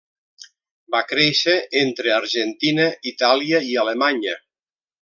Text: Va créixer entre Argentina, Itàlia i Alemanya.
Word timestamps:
Va 0.95 1.01
créixer 1.11 1.53
entre 1.81 2.15
Argentina, 2.15 2.89
Itàlia 3.13 3.61
i 3.71 3.79
Alemanya. 3.83 4.35